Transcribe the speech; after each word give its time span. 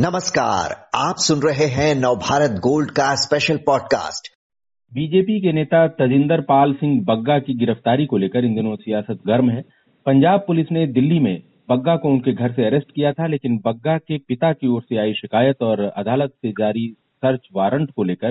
नमस्कार, 0.00 0.70
आप 0.94 1.14
सुन 1.18 1.38
रहे 1.38 1.66
हैं 1.66 1.94
नवभारत 1.94 2.50
गोल्ड 2.50 2.90
का 2.90 3.14
स्पेशल 3.14 3.56
पॉडकास्ट 3.56 4.28
बीजेपी 4.94 5.40
के 5.40 5.52
नेता 5.52 5.86
तजिंदर 5.88 6.40
पाल 6.40 6.72
सिंह 6.72 7.04
बग्गा 7.04 7.38
की 7.38 7.54
गिरफ्तारी 7.54 8.06
को 8.06 8.16
लेकर 8.16 8.44
इन 8.44 8.54
दिनों 8.54 8.76
सियासत 8.76 9.18
गर्म 9.26 9.50
है। 9.50 9.62
पंजाब 10.06 10.40
पुलिस 10.40 10.66
ने 10.72 10.86
दिल्ली 10.86 11.18
में 11.18 11.42
बग्गा 11.70 11.96
को 11.96 12.08
उनके 12.08 12.32
घर 12.32 12.52
से 12.52 12.66
अरेस्ट 12.66 12.90
किया 12.94 13.12
था, 13.12 13.26
लेकिन 13.26 13.58
बग्गा 13.58 13.98
के 13.98 14.18
पिता 14.18 14.52
की 14.52 14.66
ओर 14.66 14.82
से 14.82 14.96
आई 14.96 15.12
शिकायत 15.12 15.62
और 15.62 15.80
अदालत 15.80 16.30
से 16.30 16.50
जारी 16.50 16.88
सर्च 17.16 17.48
वारंट 17.54 17.90
को 17.96 18.02
लेकर 18.02 18.30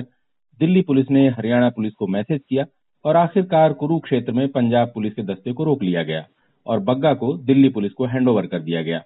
दिल्ली 0.60 0.82
पुलिस 0.82 1.06
ने 1.10 1.28
हरियाणा 1.28 1.68
पुलिस 1.68 1.92
को 1.92 2.06
मैसेज 2.06 2.40
किया 2.48 2.64
और 3.04 3.16
आखिरकार 3.16 3.72
कुरुक्षेत्र 3.72 4.32
में 4.32 4.48
पंजाब 4.48 4.88
पुलिस 4.88 5.12
के 5.12 5.22
दस्ते 5.22 5.52
को 5.52 5.64
रोक 5.64 5.82
लिया 5.82 6.02
गया 6.02 6.26
और 6.66 6.80
बग्गा 6.80 7.14
को 7.14 7.36
दिल्ली 7.36 7.68
पुलिस 7.68 7.92
को 7.92 8.06
हैंडओवर 8.06 8.46
कर 8.46 8.60
दिया 8.60 8.82
गया। 8.82 9.00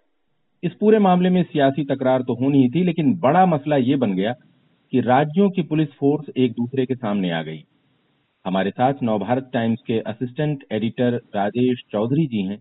इस 0.62 0.72
पूरे 0.72 0.98
मामले 0.98 1.30
में 1.30 1.42
सियासी 1.42 1.84
तकरार 1.84 2.22
तो 2.22 2.34
होनी 2.34 2.62
ही 2.62 2.68
थी, 2.68 2.82
लेकिन 2.84 3.14
बड़ा 3.14 3.44
मसला 3.46 3.76
ये 3.76 3.96
बन 3.96 4.12
गया 4.12 4.32
कि 4.92 5.00
राज्यों 5.00 5.50
की 5.50 5.62
पुलिस 5.62 5.88
फोर्स 5.88 6.30
एक 6.36 6.52
दूसरे 6.52 6.86
के 6.86 6.94
सामने 6.94 7.30
आ 7.30 7.42
गई। 7.42 7.62
हमारे 8.44 8.70
साथ 8.70 9.02
नवभारत 9.02 9.50
टाइम्स 9.52 9.78
के 9.86 9.98
असिस्टेंट 10.00 10.64
एडिटर 10.72 11.14
राजेश 11.36 11.82
चौधरी 11.92 12.26
जी 12.26 12.42
हैं। 12.42 12.58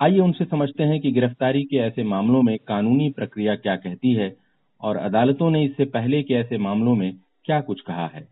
आइए 0.00 0.18
उनसे 0.18 0.44
समझते 0.44 0.82
हैं 0.82 1.00
कि 1.00 1.12
गिरफ्तारी 1.12 1.62
के 1.62 1.76
ऐसे 1.76 2.04
मामलों 2.04 2.42
में 2.42 2.56
कानूनी 2.68 3.08
प्रक्रिया 3.10 3.54
क्या 3.54 3.76
कहती 3.76 4.12
है 4.12 4.34
और 4.80 4.96
अदालतों 4.96 5.50
ने 5.50 5.64
इससे 5.64 5.84
पहले 5.84 6.22
के 6.22 6.34
ऐसे 6.34 6.58
मामलों 6.58 6.94
में 6.94 7.12
क्या 7.44 7.60
कुछ 7.60 7.80
कहा 7.80 8.06
है। 8.06 8.26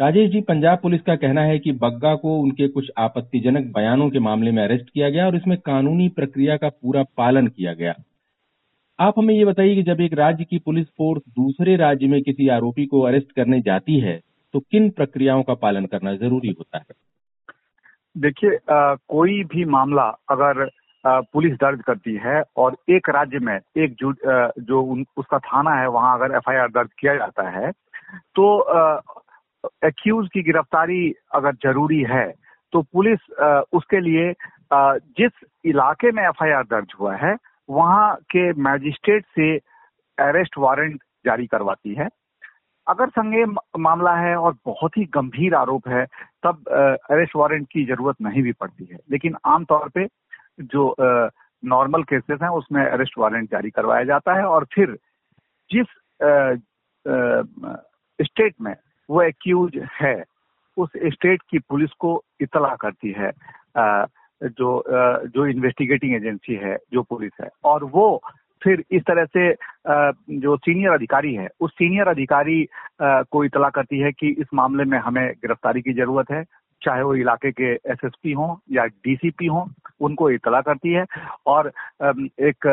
राजेश 0.00 0.30
जी, 0.30 0.40
पंजाब 0.40 0.78
पुलिस 0.78 1.00
का 1.00 1.16
कहना 1.16 1.42
है 1.42 1.58
कि 1.58 1.72
बग्गा 1.72 2.14
को 2.14 2.38
उनके 2.38 2.68
कुछ 2.68 2.90
आपत्तिजनक 2.98 3.72
बयानों 3.74 4.10
के 4.10 4.18
मामले 4.18 4.50
में 4.50 4.62
अरेस्ट 4.62 4.90
किया 4.90 5.10
गया 5.10 5.26
और 5.26 5.36
इसमें 5.36 5.56
कानूनी 5.58 6.08
प्रक्रिया 6.08 6.56
का 6.56 6.68
पूरा 6.68 7.02
पालन 7.16 7.46
किया 7.46 7.72
गया। 7.74 7.94
आप 8.98 9.18
हमें 9.18 9.34
ये 9.34 9.44
बताइए 9.44 9.74
कि 9.74 9.82
जब 9.82 10.00
एक 10.00 10.14
राज्य 10.14 10.44
की 10.44 10.58
पुलिस 10.58 10.86
फोर्स 10.98 11.22
दूसरे 11.30 11.76
राज्य 11.76 12.06
में 12.06 12.22
किसी 12.22 12.48
आरोपी 12.48 12.86
को 12.86 13.00
अरेस्ट 13.00 13.32
करने 13.32 13.60
जाती 13.60 13.98
है 14.00 14.18
तो 14.54 14.60
किन 14.60 14.88
प्रक्रियाओं 14.90 15.42
का 15.42 15.54
पालन 15.54 15.84
करना 15.86 16.14
ज़रूरी 16.14 16.54
होता 16.58 16.78
है? 16.78 16.94
देखिए 18.16 18.58
कोई 19.08 19.42
भी 19.44 19.64
मामला 19.64 20.06
अगर 20.30 20.68
पुलिस 21.06 21.52
दर्ज 21.52 21.82
करती 21.82 22.14
है 22.14 22.42
और 22.56 22.76
एक 22.90 23.08
राज्य 23.10 23.38
में 23.38 23.54
एक 23.54 23.94
जो 23.94 24.12
जो 24.60 24.82
उन, 24.82 25.04
उसका 25.16 25.38
थाना 25.38 25.74
है 25.80 25.88
वहाँ 25.88 26.14
अगर 26.18 26.36
एफआईआर 26.36 26.68
दर्ज 26.68 26.90
किया 27.00 27.14
जाता 27.16 27.48
है 27.50 27.70
तो 28.34 28.46
एक्यूज 29.86 30.28
की 30.34 30.42
गिरफ्तारी 30.42 31.12
अगर 31.34 31.54
ज़रूरी 31.54 32.02
है 32.10 32.26
तो 32.72 32.82
पुलिस 32.82 33.30
उसके 33.72 34.00
लिए 34.00 34.32
जिस 35.20 35.44
इलाके 35.64 36.10
में 36.12 36.22
एफआईआर 36.22 36.64
दर्ज 36.64 36.92
हुआ 37.00 37.14
है 37.16 37.36
वहाँ 37.70 38.14
के 38.30 38.52
मैजिस्ट्रेट 38.62 39.24
से 39.36 39.56
अरेस्ट 40.18 40.58
वारंट 40.58 41.02
जारी 41.26 41.46
करवाती 41.46 41.94
है। 41.94 42.08
अगर 42.86 43.08
संगे 43.08 43.44
मामला 43.78 44.14
है 44.16 44.36
और 44.36 44.54
बहुत 44.66 44.96
ही 44.96 45.04
गंभीर 45.14 45.54
आरोप 45.54 45.88
है, 45.88 46.04
तब 46.42 46.68
अरेस्ट 47.10 47.36
वारंट 47.36 47.66
की 47.72 47.84
ज़रूरत 47.84 48.16
नहीं 48.22 48.42
भी 48.42 48.52
पड़ती 48.52 48.88
है। 48.92 48.98
लेकिन 49.10 49.36
आमतौर 49.46 49.88
पे 49.88 50.06
जो 50.60 50.94
नॉर्मल 51.62 52.02
केसेस 52.02 52.38
हैं, 52.42 52.48
उसमें 52.48 52.84
अरेस्ट 52.84 53.18
वारंट 53.18 53.50
जारी 53.50 53.70
करवाया 53.70 54.04
जाता 54.04 54.34
है 54.34 54.44
और 54.44 54.66
फिर 54.74 54.96
जिस 55.70 55.86
स्टेट 58.18 58.54
में 58.60 58.74
वो 59.08 59.22
एक्यूज 59.22 59.78
है, 60.00 60.24
उस 60.76 60.90
स्टेट 60.96 61.42
की 61.50 61.58
पुलिस 61.58 61.90
को 61.98 62.22
इतला 62.40 62.74
करती 62.76 63.12
है 63.12 63.30
जो 64.42 64.82
जो 65.26 65.46
इन्वेस्टिगेटिंग 65.46 66.14
एजेंसी 66.14 66.54
है, 66.54 66.76
जो 66.92 67.02
पुलिस 67.02 67.32
है, 67.42 67.48
और 67.64 67.84
वो 67.84 68.20
फिर 68.62 68.82
इस 68.90 69.02
तरह 69.06 69.24
से 69.26 69.50
जो 70.38 70.56
सीनियर 70.56 70.92
अधिकारी 70.92 71.34
है, 71.34 71.48
उस 71.60 71.72
सीनियर 71.72 72.08
अधिकारी 72.08 72.66
को 73.02 73.44
इतला 73.44 73.68
करती 73.70 73.98
है 73.98 74.12
कि 74.12 74.28
इस 74.30 74.46
मामले 74.54 74.84
में 74.84 74.98
हमें 74.98 75.26
गिरफ्तारी 75.32 75.82
की 75.82 75.92
ज़रूरत 75.92 76.30
है, 76.30 76.42
चाहे 76.82 77.02
वो 77.02 77.14
इलाके 77.14 77.50
के 77.52 77.72
एसएसपी 77.72 78.32
हों 78.32 78.54
या 78.72 78.84
डीसीपी 78.86 79.46
हों, 79.46 79.64
उनको 80.00 80.30
इतला 80.30 80.60
करती 80.60 80.92
है 80.92 81.04
और 81.46 81.68
एक 82.40 82.66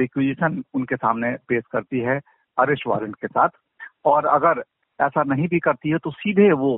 रिक्विजिशन 0.00 0.62
उनके 0.74 0.96
सामने 0.96 1.30
पेश 1.48 1.64
करती 1.72 2.00
है 2.00 2.18
अरेस्ट 2.58 2.86
वारंट 2.86 3.14
के 3.14 3.26
साथ। 3.28 3.48
और 4.06 4.26
अगर 4.26 4.62
ऐसा 4.98 5.22
नहीं 5.22 5.46
भी 5.48 5.58
करती 5.60 5.90
है 5.90 5.98
तो 5.98 6.10
सीधे 6.10 6.50
वो 6.52 6.70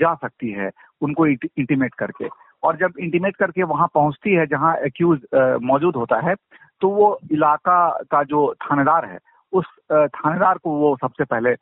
जा 0.00 0.14
सकती 0.14 0.50
है, 0.50 0.70
उनको 1.02 1.26
इंटीमेट 1.26 1.94
करके। 1.94 2.28
और 2.62 2.76
जब 2.76 2.98
इंटीमेट 3.00 3.36
करके 3.36 3.62
वहाँ 3.62 3.86
पहुँचती 3.94 4.34
है, 4.34 4.46
जहाँ 4.46 4.74
एक्यूज 4.86 5.20
मौजूद 5.62 5.96
होता 5.96 6.20
है 6.28 6.34
तो 6.82 6.88
वो 6.90 7.18
इलाका 7.32 7.88
का 8.10 8.22
जो 8.24 8.52
थानेदार 8.62 9.04
है, 9.04 9.18
उस 9.52 9.64
थानेदार 9.92 10.58
को 10.58 10.70
वो 10.70 10.96
सबसे 11.00 11.24
पहले 11.24 11.54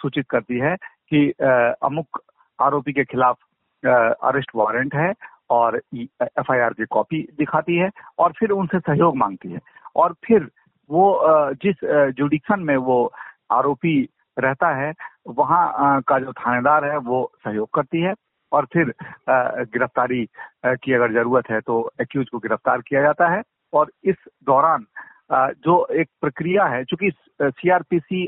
सूचित 0.00 0.26
करती 0.30 0.58
है 0.58 0.74
कि 1.12 1.28
अमुक 1.40 2.20
आरोपी 2.58 2.92
के 2.92 3.04
खिलाफ 3.04 3.36
अरेस्ट 3.84 4.50
वारंट 4.56 4.94
है 4.94 5.12
और 5.50 5.80
एफआईआर 5.96 6.72
की 6.72 6.84
कॉपी 6.90 7.20
दिखाती 7.38 7.76
है 7.76 7.90
और 8.18 8.32
फिर 8.38 8.50
उनसे 8.50 8.78
सहयोग 8.78 9.16
मांगती 9.16 9.52
है। 9.52 9.60
और 9.96 10.14
फिर 10.26 10.48
वो 10.90 11.20
जिस 11.64 11.84
जुडिक्शन 12.18 12.60
में 12.60 12.76
वो 12.76 13.12
आरोपी 13.52 13.96
रहता 14.36 14.68
है, 14.76 14.92
वहाँ 15.28 16.00
का 16.08 16.18
जो 16.18 16.32
थानेदार 16.32 16.84
है 16.84 16.96
वो 16.98 17.30
सहयोग 17.44 17.68
करती 17.74 18.00
है। 18.00 18.14
और 18.54 18.66
फिर 18.72 18.92
गिरफ्तारी 19.30 20.24
की 20.66 20.92
अगर 20.92 21.12
ज़रूरत 21.12 21.50
है 21.50 21.60
तो 21.62 21.78
एक्यूज 22.00 22.28
को 22.28 22.38
गिरफ़्तार 22.38 22.80
किया 22.88 23.02
जाता 23.02 23.28
है। 23.28 23.42
और 23.72 23.90
इस 24.04 24.16
दौरान 24.46 24.86
जो 25.32 25.74
एक 25.92 26.08
प्रक्रिया 26.20 26.64
है, 26.66 26.82
चूँकि 26.84 27.10
सीआरपीसी 27.42 28.22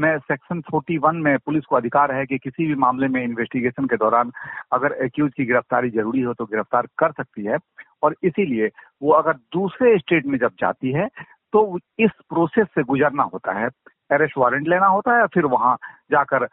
में 0.00 0.18
सेक्शन 0.20 0.60
41 0.62 1.20
में 1.24 1.36
पुलिस 1.38 1.64
को 1.64 1.76
अधिकार 1.76 2.12
है 2.14 2.24
कि 2.26 2.38
किसी 2.38 2.66
भी 2.66 2.74
मामले 2.76 3.08
में 3.08 3.22
इन्वेस्टिगेशन 3.22 3.86
के 3.86 3.96
दौरान 3.96 4.32
अगर 4.72 4.92
एक्यूज 5.04 5.30
की 5.36 5.44
गिरफ्तारी 5.46 5.90
ज़रूरी 5.90 6.22
हो 6.22 6.34
तो 6.34 6.44
गिरफ़्तार 6.46 6.86
कर 6.98 7.12
सकती 7.12 7.44
है। 7.44 7.58
और 8.02 8.14
इसीलिए 8.24 8.70
वो 9.02 9.12
अगर 9.12 9.32
दूसरे 9.52 9.96
स्टेट 9.98 10.26
में 10.26 10.38
जब 10.38 10.52
जाती 10.60 10.92
है 10.92 11.06
तो 11.52 11.78
इस 11.98 12.10
प्रोसेस 12.28 12.66
से 12.74 12.82
गुजरना 12.84 13.22
होता 13.32 13.52
है। 13.58 13.68
अरेस्ट 14.10 14.38
वारंट 14.38 14.68
लेना 14.68 14.86
होता 14.86 15.14
है 15.14 15.20
या 15.20 15.26
फिर 15.26 15.44
वहाँ 15.44 15.76
जाकर 16.12 16.46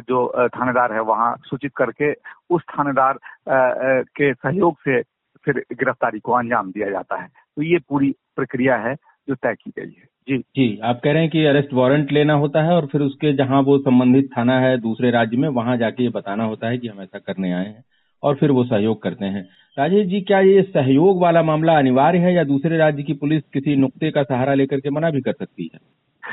जो 0.00 0.48
थानेदार 0.48 0.92
है 0.92 1.00
वहाँ 1.02 1.34
सूचित 1.44 1.72
करके 1.76 2.12
उस 2.50 2.62
थानेदार 2.70 3.18
के 3.48 4.32
सहयोग 4.34 4.78
से 4.78 5.00
फिर 5.44 5.64
गिरफ्तारी 5.72 6.18
को 6.18 6.32
अंजाम 6.32 6.70
दिया 6.70 6.90
जाता 6.90 7.20
है। 7.22 7.26
तो 7.26 7.62
ये 7.62 7.78
पूरी 7.88 8.14
प्रक्रिया 8.36 8.76
है 8.76 8.94
जो 9.28 9.34
तय 9.34 9.54
की 9.54 9.70
गई 9.70 9.82
है। 9.82 10.04
जी। 10.28 10.38
जी, 10.38 10.78
आप 10.84 11.00
कह 11.04 11.12
रहे 11.12 11.22
हैं 11.22 11.30
कि 11.30 11.44
अरेस्ट 11.44 11.72
वारंट 11.72 12.12
लेना 12.12 12.34
होता 12.34 12.62
है 12.62 12.72
और 12.72 12.86
फिर 12.86 13.00
उसके 13.00 13.32
जहाँ 13.32 13.60
वो 13.62 13.78
संबंधित 13.78 14.30
थाना 14.36 14.58
है 14.60 14.76
दूसरे 14.78 15.10
राज्य 15.10 15.36
में, 15.36 15.48
वहाँ 15.48 15.76
जाके 15.76 16.02
ये 16.02 16.08
बताना 16.08 16.44
होता 16.44 16.68
है 16.68 16.78
कि 16.78 16.88
हम 16.88 17.00
ऐसा 17.02 17.18
करने 17.18 17.52
आए 17.52 17.66
हैं 17.66 17.84
और 18.22 18.34
फिर 18.34 18.50
वो 18.50 18.64
सहयोग 18.64 19.02
करते 19.02 19.24
हैं। 19.24 19.42
राजेश 19.76 20.06
जी, 20.06 20.20
क्या 20.20 20.40
ये 20.40 20.62
सहयोग 20.64 21.20
वाला 21.22 21.42
मामला 21.42 21.78
अनिवार्य 21.78 22.18
है 22.18 22.34
या 22.34 22.44
दूसरे 22.44 22.76
राज्य 22.76 23.02
की 23.02 23.14
पुलिस 23.14 23.42
किसी 23.52 23.76
नुक्ते 23.76 24.10
का 24.10 24.22
सहारा 24.22 24.54
लेकर 24.54 24.80
के 24.80 24.90
मना 24.90 25.10
भी 25.10 25.20
कर 25.20 25.32
सकती 25.32 25.70
है? 25.74 25.80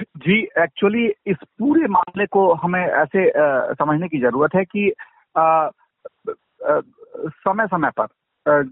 जी 0.01 0.39
एक्चुअली 0.57 1.05
इस 1.27 1.37
पूरे 1.59 1.87
मामले 1.87 2.25
को 2.25 2.53
हमें 2.53 2.81
ऐसे 2.81 3.29
आ, 3.29 3.73
समझने 3.73 4.07
की 4.07 4.19
ज़रूरत 4.19 4.55
है 4.55 4.63
कि 4.65 4.91
आ, 5.37 5.41
आ, 5.41 5.69
समय 7.29 7.67
समय 7.67 7.89
पर 7.89 8.07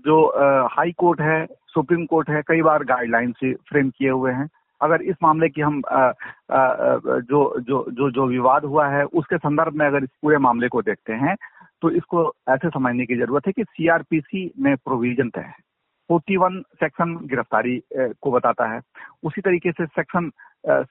जो 0.05 0.25
हाई 0.71 0.91
कोर्ट 0.91 1.21
है 1.21 1.45
सुप्रीम 1.67 2.05
कोर्ट 2.05 2.29
है 2.29 2.41
कई 2.47 2.61
बार 2.61 2.83
गाइडलाइंस 2.83 3.35
फ्रेम 3.69 3.89
किए 3.89 4.09
हुए 4.09 4.31
हैं। 4.31 4.47
अगर 4.81 5.01
इस 5.01 5.15
मामले 5.23 5.49
की 5.49 5.61
हम 5.61 5.81
आ, 5.91 5.97
आ, 5.97 6.11
जो 6.51 7.59
जो 7.59 7.85
जो 7.91 8.11
जो 8.11 8.27
विवाद 8.27 8.65
हुआ 8.65 8.88
है 8.88 9.03
उसके 9.03 9.38
संदर्भ 9.38 9.73
में 9.73 9.85
अगर 9.85 10.03
इस 10.03 10.09
पूरे 10.21 10.38
मामले 10.38 10.67
को 10.67 10.81
देखते 10.81 11.13
हैं 11.13 11.35
तो 11.81 11.89
इसको 11.89 12.31
ऐसे 12.49 12.69
समझने 12.69 13.05
की 13.05 13.15
ज़रूरत 13.15 13.47
है 13.47 13.53
कि 13.53 13.63
सीआरपीसी 13.63 14.51
में 14.59 14.75
प्रोविज़न 14.77 15.29
तय 15.29 15.41
है। 15.41 15.70
फोर्टी 16.11 16.38
वन 16.38 16.59
सेक्शन 16.75 17.15
गिरफ्तारी 17.24 17.77
को 17.95 18.31
बताता 18.31 18.65
है। 18.71 18.80
उसी 19.24 19.41
तरीके 19.41 19.71
से 19.71 19.86
सेक्शन 19.88 20.30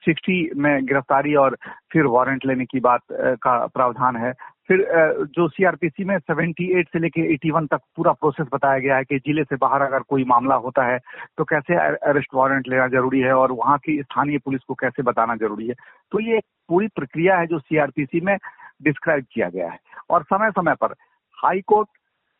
सिक्सटी 0.05 0.37
में 0.57 0.85
गिरफ्तारी 0.85 1.35
और 1.35 1.55
फिर 1.91 2.05
वारंट 2.13 2.45
लेने 2.45 2.65
की 2.65 2.79
बात 2.79 3.01
का 3.43 3.53
प्रावधान 3.67 4.15
है। 4.17 4.31
फिर 4.67 4.85
जो 5.35 5.47
सीआरपीसी 5.49 6.03
में 6.05 6.15
78 6.17 6.87
से 6.93 6.99
लेके 6.99 7.27
81 7.35 7.67
तक 7.71 7.81
पूरा 7.95 8.11
प्रोसेस 8.13 8.47
बताया 8.53 8.79
गया 8.79 8.97
है 8.97 9.03
कि 9.03 9.17
ज़िले 9.19 9.43
से 9.43 9.55
बाहर 9.61 9.81
अगर 9.81 10.01
कोई 10.09 10.23
मामला 10.33 10.55
होता 10.65 10.85
है 10.87 10.97
तो 11.37 11.43
कैसे 11.53 11.75
अरेस्ट 12.09 12.35
वारंट 12.35 12.67
लेना 12.69 12.87
ज़रूरी 12.97 13.19
है 13.19 13.33
और 13.35 13.51
वहाँ 13.61 13.77
की 13.85 14.01
स्थानीय 14.01 14.37
पुलिस 14.45 14.61
को 14.67 14.73
कैसे 14.81 15.03
बताना 15.03 15.35
ज़रूरी 15.45 15.67
है। 15.67 15.75
तो 16.11 16.19
ये 16.21 16.37
एक 16.37 16.45
पूरी 16.69 16.87
प्रक्रिया 16.95 17.37
है 17.37 17.47
जो 17.47 17.59
सीआरपीसी 17.59 18.21
में 18.21 18.35
डिस्क्राइब 18.83 19.25
किया 19.33 19.49
गया 19.49 19.71
है। 19.71 19.79
और 20.09 20.23
समय 20.23 20.51
समय 20.51 20.75
पर 20.81 20.95
हाई 21.37 21.61
कोर्ट 21.67 21.89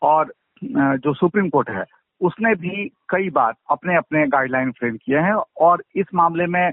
और 0.01 0.33
जो 0.63 1.13
सुप्रीम 1.13 1.49
कोर्ट 1.49 1.69
है 1.69 1.85
उसने 2.21 2.55
भी 2.55 2.91
कई 3.09 3.29
बार 3.29 3.53
अपने 3.69 3.95
अपने 3.95 4.27
गाइडलाइन 4.27 4.71
फ्रेम 4.71 4.97
किए 4.97 5.17
हैं 5.17 5.33
और 5.57 5.83
इस 5.95 6.05
मामले 6.13 6.45
में 6.45 6.71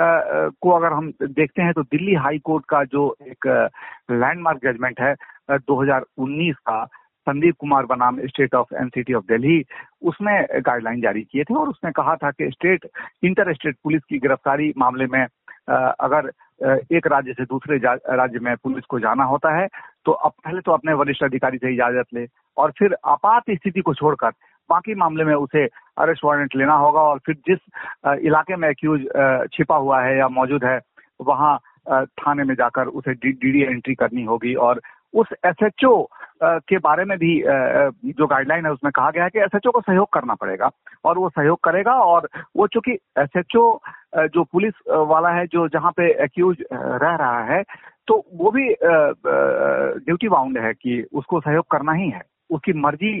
को 0.00 0.70
अगर 0.70 0.92
हम 0.92 1.12
देखते 1.22 1.62
हैं 1.62 1.72
तो 1.72 1.82
दिल्ली 1.82 2.14
हाई 2.14 2.38
कोर्ट 2.38 2.64
का 2.64 2.84
जो 2.84 3.16
एक 3.22 3.46
लैंडमार्क 4.10 4.60
जजमेंट 4.64 5.00
है 5.00 5.14
2019 5.70 6.54
का, 6.54 6.84
संदीप 7.26 7.54
कुमार 7.58 7.86
बनाम 7.86 8.20
state 8.26 8.54
of 8.54 8.74
NCT 8.74 9.14
of 9.14 9.24
Delhi 9.24 9.64
उसने 10.02 10.60
गाइडलाइन 10.60 11.00
जारी 11.00 11.22
किए 11.22 11.44
थे 11.44 11.54
और 11.54 11.68
उसने 11.68 11.90
कहा 11.90 12.16
था 12.16 12.30
कि 12.30 12.50
स्टेट 12.50 12.86
इंटर 13.22 13.52
स्टेट 13.54 13.76
पुलिस 13.84 14.02
की 14.08 14.18
गिरफ्तारी 14.18 14.72
मामले 14.78 15.06
में 15.06 15.26
अगर 15.70 16.30
एक 16.92 17.06
राज्य 17.06 17.32
से 17.32 17.44
दूसरे 17.44 17.76
राज्य 18.16 18.38
में 18.38 18.56
पुलिस 18.56 18.84
को 18.84 18.98
जाना 18.98 19.24
होता 19.24 19.56
है 19.56 19.68
तो 20.04 20.12
अब 20.12 20.32
पहले 20.44 20.60
तो 20.60 20.72
अपने 20.72 20.92
वरिष्ठ 20.92 21.22
अधिकारी 21.22 21.58
से 21.58 21.72
इजाज़त 21.72 22.06
ले 22.14 22.26
और 22.56 22.70
फिर 22.70 22.96
आपात 23.04 23.42
स्थिति 23.50 23.80
को 23.80 23.94
छोड़कर 23.94 24.30
बाकी 24.70 24.94
मामले 24.94 25.24
में 25.24 25.34
उसे 25.34 25.64
अरेस्ट 25.98 26.24
वारंट 26.24 26.56
लेना 26.56 26.74
होगा 26.84 27.00
और 27.10 27.18
फिर 27.26 27.34
जिस 27.48 27.58
इलाके 28.24 28.56
में 28.56 28.68
एक्यूज 28.68 29.06
छिपा 29.54 29.76
हुआ 29.76 30.00
है 30.02 30.16
या 30.18 30.28
मौजूद 30.28 30.64
है, 30.64 30.78
वहाँ 31.20 31.58
थाने 32.20 32.44
में 32.44 32.54
जाकर 32.54 32.86
उसे 33.00 33.12
डीडी 33.14 33.62
एंट्री 33.62 33.94
करनी 33.94 34.24
होगी 34.24 34.54
और 34.66 34.80
उस 35.14 35.26
एसएचओ 35.46 36.02
के 36.42 36.78
बारे 36.78 37.04
में 37.04 37.16
भी 37.18 37.32
जो 38.18 38.26
गाइडलाइन 38.26 38.66
है 38.66 38.72
उसमें 38.72 38.90
कहा 38.92 39.10
गया 39.10 39.24
है 39.24 39.30
कि 39.30 39.38
एसएचओ 39.38 39.70
को 39.70 39.80
सहयोग 39.80 40.08
करना 40.12 40.34
पड़ेगा 40.34 40.70
और 41.04 41.18
वो 41.18 41.28
सहयोग 41.28 41.58
करेगा 41.64 41.94
और 42.02 42.28
वो 42.56 42.66
चूँकि 42.66 42.92
एसएचओ 43.18 43.64
जो 44.34 44.44
पुलिस 44.44 44.74
वाला 45.08 45.30
है 45.30 45.46
जो 45.46 45.66
जहाँ 45.68 45.90
पे 45.96 46.10
एक्यूज 46.24 46.62
रह 46.72 47.14
रहा 47.16 47.42
है 47.44 47.62
तो 48.08 48.22
वो 48.34 48.50
भी 48.50 48.68
ड्यूटी 50.04 50.28
बाउंड 50.28 50.58
है 50.58 50.72
कि 50.72 51.04
उसको 51.14 51.40
सहयोग 51.40 51.64
करना 51.70 51.92
ही 51.92 52.08
है। 52.10 52.22
उसकी 52.50 52.72
मर्ज़ी 52.80 53.12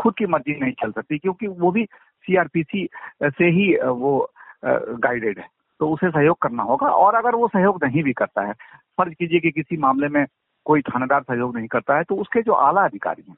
खुद 0.00 0.14
की 0.18 0.26
मर्ज़ी 0.26 0.58
नहीं 0.60 0.72
चल 0.82 0.90
सकती, 0.92 1.18
क्योंकि 1.18 1.46
वो 1.46 1.70
भी 1.70 1.84
सीआरपीसी 1.84 2.88
से 3.22 3.50
ही 3.50 3.74
वो 3.78 4.30
गाइडेड 4.64 5.38
है। 5.38 5.46
तो 5.80 5.88
उसे 5.90 6.10
सहयोग 6.10 6.36
करना 6.42 6.62
होगा 6.62 6.88
और 6.96 7.14
अगर 7.14 7.34
वो 7.34 7.48
सहयोग 7.48 7.84
नहीं 7.84 8.02
भी 8.02 8.12
करता 8.12 8.42
है, 8.42 8.52
फ़र्ज़ 8.98 9.14
कीजिए 9.14 9.40
कि 9.40 9.50
किसी 9.50 9.76
मामले 9.76 10.08
में 10.08 10.24
कोई 10.66 10.80
थानेदार 10.82 11.22
सहयोग 11.22 11.56
नहीं 11.56 11.68
करता 11.68 11.96
है 11.96 12.02
तो 12.04 12.16
उसके 12.16 12.42
जो 12.42 12.52
आला 12.52 12.84
अधिकारी 12.84 13.24
हैं, 13.28 13.36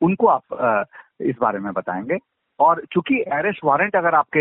उनको 0.00 0.26
आप 0.26 0.86
इस 1.20 1.36
बारे 1.40 1.58
में 1.58 1.72
बताएँगे। 1.72 2.18
और 2.60 2.82
चूँकि 2.92 3.20
अरेस्ट 3.32 3.60
वारंट 3.64 3.96
अगर 3.96 4.14
आपके 4.14 4.40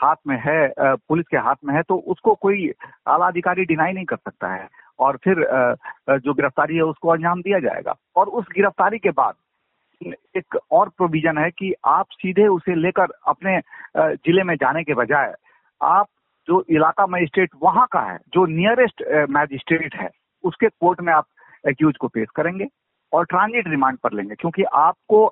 हाथ 0.00 0.16
में 0.26 0.36
है 0.40 0.72
पुलिस 0.78 1.26
के 1.30 1.36
हाथ 1.36 1.54
में 1.64 1.74
है 1.74 1.82
तो 1.82 1.96
उसको 2.12 2.34
कोई 2.42 2.70
आला 3.08 3.26
अधिकारी 3.26 3.64
डिनाई 3.64 3.92
नहीं 3.92 4.04
कर 4.04 4.16
सकता 4.16 4.52
है। 4.54 4.68
और 4.98 5.16
फिर 5.24 5.36
जो 6.10 6.34
गिरफ्तारी 6.34 6.76
है, 6.76 6.82
उसको 6.82 7.08
अंजाम 7.08 7.40
दिया 7.42 7.58
जाएगा। 7.60 7.94
और 8.16 8.28
उस 8.28 8.44
गिरफ्तारी 8.54 8.98
के 8.98 9.10
बाद 9.10 9.34
एक 10.36 10.56
और 10.70 10.88
प्रोविज़न 10.88 11.38
है 11.38 11.50
कि 11.50 11.72
आप 11.86 12.06
सीधे 12.12 12.46
उसे 12.48 12.74
लेकर 12.74 13.12
अपने 13.28 13.58
ज़िले 13.96 14.42
में 14.42 14.54
जाने 14.56 14.82
के 14.84 14.94
बजाय 14.94 15.32
आप 15.80 16.06
जो 16.48 16.64
इलाका 16.70 17.06
मजिस्ट्रेट 17.06 17.50
वहाँ 17.62 17.86
का 17.92 18.00
है, 18.02 18.18
जो 18.34 18.46
नियरेस्ट 18.46 19.02
मजिस्ट्रेट 19.30 19.94
है, 19.94 20.08
उसके 20.44 20.68
कोर्ट 20.68 21.00
में 21.00 21.12
आप 21.12 21.26
एक्यूज 21.64 21.96
को 21.96 22.08
पेश 22.08 22.28
करेंगे 22.36 22.66
और 23.12 23.24
ट्रांजिट 23.24 23.68
रिमांड 23.68 23.98
पर 23.98 24.12
लेंगे, 24.12 24.34
क्योंकि 24.34 24.62
आपको 24.64 25.26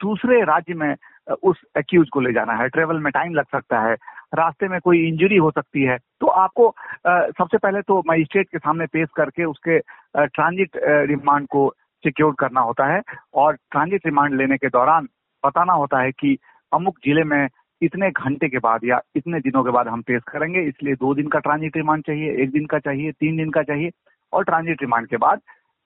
दूसरे 0.00 0.42
राज्य 0.44 0.74
में 0.74 0.94
उस 1.42 1.60
एक्यूज 1.78 2.08
को 2.12 2.20
ले 2.20 2.32
जाना 2.32 2.52
है। 2.52 2.68
ट्रेवल 2.68 2.98
में 3.00 3.10
टाइम 3.12 3.34
लग 3.34 3.44
सकता 3.52 3.80
है, 3.80 3.94
रास्ते 4.34 4.68
में 4.68 4.78
कोई 4.80 4.98
इंजरी 5.08 5.36
हो 5.36 5.50
सकती 5.50 5.82
है। 5.82 5.96
तो 6.20 6.26
आपको 6.26 6.68
सबसे 7.06 7.58
पहले 7.58 7.80
तो 7.82 8.02
मजिस्ट्रेट 8.08 8.48
के 8.48 8.58
सामने 8.58 8.86
पेश 8.86 9.08
करके 9.16 9.44
उसके 9.44 9.78
ट्रांजिट 10.18 10.76
रिमांड 11.10 11.46
को 11.46 11.66
सिक्योर 12.04 12.34
करना 12.38 12.60
होता 12.60 12.86
है 12.86 13.00
और 13.34 13.56
ट्रांजिट 13.70 14.06
रिमांड 14.06 14.34
लेने 14.34 14.56
के 14.56 14.68
दौरान 14.70 15.08
बताना 15.44 15.72
होता 15.74 16.00
है 16.02 16.12
कि 16.12 16.36
अमुक 16.72 16.98
ज़िले 17.04 17.24
में 17.24 17.48
इतने 17.82 18.10
घंटे 18.10 18.48
के 18.48 18.58
बाद 18.58 18.84
या 18.84 19.00
इतने 19.16 19.40
दिनों 19.40 19.62
के 19.64 19.70
बाद 19.70 19.88
हम 19.88 20.02
पेश 20.02 20.22
करेंगे, 20.28 20.60
इसलिए 20.60 20.94
दो 20.94 21.14
दिन 21.14 21.28
का 21.28 21.38
ट्रांजिट 21.38 21.76
रिमांड 21.76 22.02
चाहिए, 22.06 22.32
एक 22.42 22.50
दिन 22.50 22.66
का 22.66 22.78
चाहिए, 22.78 23.12
तीन 23.12 23.36
दिन 23.36 23.50
का 23.50 23.62
चाहिए 23.62 23.90
और 24.32 24.44
ट्रांजिट 24.44 24.82
रिमांड 24.82 25.06
के 25.08 25.16
बाद 25.16 25.40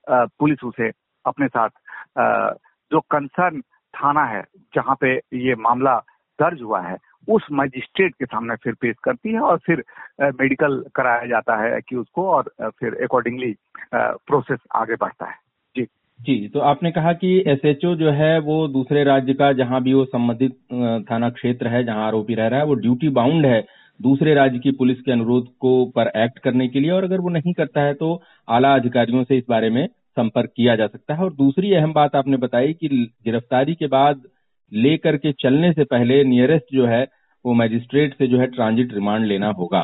पुलिस 0.06 0.64
उसे 0.64 0.90
अपने 1.24 1.46
साथ 1.48 1.70
जो 2.90 3.00
कंसर्न 3.10 3.60
थाना 3.94 4.24
है 4.26 4.42
जहाँ 4.74 4.96
पे 5.00 5.14
ये 5.16 5.54
मामला 5.56 5.96
दर्ज 6.38 6.62
हुआ 6.62 6.80
है, 6.80 6.96
उस 7.28 7.46
मजिस्ट्रेट 7.52 8.14
के 8.14 8.24
सामने 8.26 8.54
फिर 8.56 8.74
पेश 8.80 8.96
करती 9.04 9.32
है 9.32 9.40
और 9.40 9.58
फिर 9.66 9.82
मेडिकल 10.40 10.82
कराया 10.94 11.26
जाता 11.26 11.56
है 11.56 11.80
कि 11.80 11.96
उसको 11.96 12.28
और 12.30 12.50
फिर 12.70 13.02
अकॉर्डिंगली 13.04 13.54
प्रोसेस 13.94 14.58
आगे 14.76 14.94
बढ़ता 14.96 15.26
है। 15.26 15.34
जी 16.20 16.36
तो 16.48 16.60
आपने 16.60 16.90
कहा 16.90 17.12
कि 17.12 17.28
एसएचओ 17.48 17.94
जो 17.96 18.10
है 18.10 18.38
वो 18.40 18.66
दूसरे 18.68 19.02
राज्य 19.04 19.34
का 19.34 19.52
जहाँ 19.52 19.82
भी 19.82 19.92
वो 19.94 20.04
संबंधित 20.04 20.52
थाना 21.10 21.28
क्षेत्र 21.30 21.68
है, 21.68 21.82
जहाँ 21.84 22.06
आरोपी 22.06 22.34
रह 22.34 22.46
रहा 22.48 22.60
है, 22.60 22.66
वो 22.66 22.74
ड्यूटी 22.76 23.08
बाउंड 23.10 23.46
है 23.46 23.60
दूसरे 24.00 24.34
राज्य 24.34 24.58
की 24.58 24.70
पुलिस 24.72 25.00
के 25.00 25.12
अनुरोध 25.12 25.46
को 25.60 25.84
पर 25.96 26.10
एक्ट 26.16 26.38
करने 26.38 26.66
के 26.68 26.80
लिए 26.80 26.90
और 26.90 27.04
अगर 27.04 27.20
वो 27.20 27.28
नहीं 27.28 27.52
करता 27.52 27.82
है 27.82 27.94
तो 27.94 28.20
आला 28.48 28.74
अधिकारियों 28.74 29.22
से 29.24 29.36
इस 29.38 29.44
बारे 29.48 29.70
में 29.70 29.86
संपर्क 29.86 30.50
किया 30.56 30.76
जा 30.76 30.86
सकता 30.86 31.14
है। 31.14 31.22
और 31.22 31.32
दूसरी 31.34 31.72
अहम 31.74 31.92
बात 31.92 32.16
आपने 32.16 32.36
बताई 32.36 32.72
कि 32.72 32.88
गिरफ्तारी 33.24 33.74
के 33.74 33.86
बाद 33.86 34.22
लेकर 34.72 35.16
के 35.16 35.32
चलने 35.42 35.72
से 35.72 35.84
पहले 35.84 36.22
नियरेस्ट 36.24 36.74
जो 36.74 36.86
है 36.86 37.06
वो 37.44 37.54
मजिस्ट्रेट 37.54 38.14
से 38.14 38.26
जो 38.26 38.38
है 38.38 38.46
ट्रांजिट 38.48 38.94
रिमांड 38.94 39.24
लेना 39.26 39.50
होगा। 39.50 39.80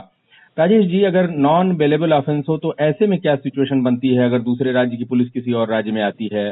राजेश 0.58 0.84
जी 0.86 1.02
अगर 1.04 1.28
नॉन 1.44 1.74
बेलेबल 1.76 2.12
ऑफेंस 2.12 2.44
हो 2.48 2.56
तो 2.58 2.74
ऐसे 2.78 3.06
में 3.06 3.18
क्या 3.20 3.34
सिचुएशन 3.36 3.82
बनती 3.82 4.14
है 4.14 4.24
अगर 4.24 4.38
दूसरे 4.40 4.72
राज्य 4.72 4.96
की 4.96 5.04
पुलिस 5.04 5.30
किसी 5.30 5.52
और 5.52 5.68
राज्य 5.68 5.92
में 5.92 6.02
आती 6.02 6.28
है 6.32 6.44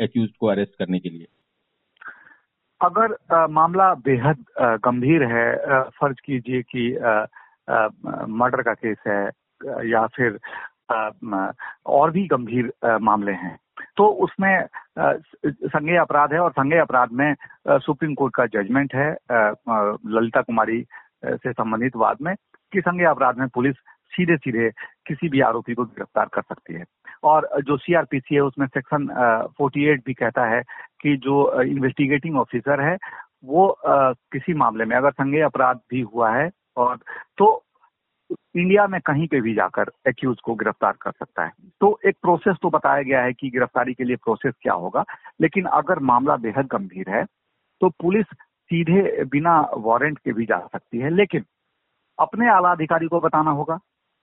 एक्यूज 0.00 0.28
को 0.40 0.46
अरेस्ट 0.46 0.78
करने 0.78 0.98
के 0.98 1.08
लिए? 1.08 1.26
अगर 2.80 3.16
आ, 3.32 3.46
मामला 3.46 3.92
बेहद 4.04 4.44
गंभीर 4.84 5.24
है 5.24 5.46
आ, 5.72 5.80
फ़र्ज़ 5.82 6.20
कीजिए 6.24 6.62
कि 6.62 6.84
मर्डर 8.32 8.62
का 8.62 8.74
केस 8.74 8.96
है 9.06 9.24
या 9.90 10.06
फिर 10.06 10.38
आ, 10.90 11.10
और 11.86 12.10
भी 12.10 12.26
गंभीर 12.26 12.72
मामले 13.02 13.32
हैं 13.42 13.56
तो 13.96 14.06
उसमें 14.24 14.54
संज्ञेय 14.98 15.98
अपराध 15.98 16.32
है 16.32 16.38
और 16.38 16.50
संज्ञेय 16.52 16.80
अपराध 16.80 17.12
में 17.12 17.34
सुप्रीम 17.70 18.14
कोर्ट 18.14 18.34
का 18.34 18.46
जजमेंट 18.46 18.94
है 18.94 19.10
ललिता 19.30 20.40
कुमारी 20.40 20.82
से 21.24 21.52
संबंधित 21.52 21.96
वाद 21.96 22.16
में। 22.22 22.34
कि 22.72 22.80
संज्ञेय 22.80 23.08
अपराध 23.08 23.38
में 23.38 23.48
पुलिस 23.48 23.74
सीधे 24.12 24.36
सीधे 24.36 24.68
किसी 25.06 25.28
भी 25.28 25.40
आरोपी 25.40 25.74
को 25.74 25.84
गिरफ़्तार 25.84 26.28
कर 26.34 26.42
सकती 26.42 26.74
है। 26.74 26.84
और 27.24 27.48
जो 27.64 27.76
सीआरपीसी 27.76 28.34
है, 28.34 28.40
उसमें 28.42 28.66
सेक्शन 28.66 29.06
48 29.60 30.04
भी 30.06 30.14
कहता 30.14 30.44
है 30.46 30.62
कि 31.02 31.16
जो 31.16 31.62
इन्वेस्टिगेटिंग 31.62 32.36
ऑफिसर 32.38 32.80
है, 32.80 32.96
वो 33.44 33.76
किसी 33.84 34.54
मामले 34.54 34.84
में 34.84 34.96
अगर 34.96 35.10
संज्ञेय 35.12 35.42
अपराध 35.42 35.80
भी 35.90 36.00
हुआ 36.02 36.30
है 36.30 36.50
और 36.76 36.98
तो 37.38 37.62
इंडिया 38.30 38.86
में 38.86 39.00
कहीं 39.00 39.26
पे 39.28 39.40
भी 39.40 39.54
जाकर 39.54 39.90
एक्यूज 40.08 40.40
को 40.44 40.54
गिरफ़्तार 40.54 40.92
कर 41.02 41.10
सकता 41.10 41.44
है। 41.44 41.52
तो 41.80 41.98
एक 42.06 42.16
प्रोसेस 42.22 42.56
तो 42.62 42.70
बताया 42.70 43.02
गया 43.02 43.22
है 43.22 43.32
कि 43.32 43.50
गिरफ्तारी 43.50 43.94
के 43.94 44.04
लिए 44.04 44.16
प्रोसेस 44.16 44.54
क्या 44.62 44.74
होगा, 44.74 45.04
लेकिन 45.40 45.64
अगर 45.72 45.98
मामला 46.10 46.36
बेहद 46.36 46.66
गंभीर 46.72 47.10
है 47.10 47.24
तो 47.80 47.88
पुलिस 48.00 48.26
सीधे 48.70 49.24
बिना 49.24 49.58
वारंट 49.76 50.18
के 50.18 50.32
भी 50.32 50.44
जा 50.46 50.58
सकती 50.66 50.98
है, 50.98 51.10
लेकिन 51.10 51.44
अपने 52.18 52.48
आला 52.50 52.70
अधिकारी 52.72 53.06
को 53.08 53.20
बताना 53.20 53.50
होगा 53.50 53.76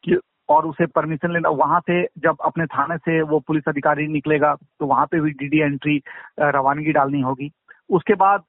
कि 0.03 0.19
और 0.49 0.65
उसे 0.65 0.85
परमिशन 0.87 1.33
लेना। 1.33 1.49
वहाँ 1.51 1.79
से 1.81 2.03
जब 2.23 2.37
अपने 2.45 2.65
थाने 2.67 2.97
से 2.97 3.21
वो 3.21 3.39
पुलिस 3.47 3.67
अधिकारी 3.67 4.07
निकलेगा 4.07 4.53
तो 4.79 4.85
वहाँ 4.87 5.05
पे 5.11 5.19
भी 5.21 5.31
डीडी 5.31 5.59
एंट्री 5.61 6.01
रवानगी 6.39 6.91
डालनी 6.91 7.21
होगी। 7.21 7.51
उसके 7.89 8.13
बाद 8.15 8.43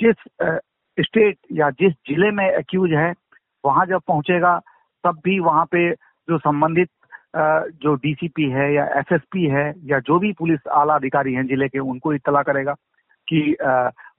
जिस 0.00 0.16
स्टेट 0.98 1.36
या 1.52 1.70
जिस 1.70 1.92
ज़िले 2.08 2.30
में 2.30 2.44
एक्यूज 2.48 2.92
है, 2.92 3.12
वहाँ 3.64 3.86
जब 3.86 4.00
पहुंचेगा, 4.08 4.58
तब 5.04 5.20
भी 5.24 5.38
वहाँ 5.40 5.64
पे 5.72 5.90
जो 5.92 6.38
संबंधित 6.38 6.88
जो 7.82 7.94
डीसीपी 7.94 8.48
है 8.50 8.72
या 8.74 8.84
एसएसपी 8.98 9.44
है 9.46 9.72
या 9.86 9.98
जो 10.00 10.18
भी 10.18 10.32
पुलिस 10.32 10.66
आला 10.74 10.94
अधिकारी 10.94 11.34
हैं 11.34 11.46
ज़िले 11.46 11.68
के, 11.68 11.78
उनको 11.78 12.12
इतला 12.14 12.42
करेगा 12.42 12.74
कि 13.28 13.56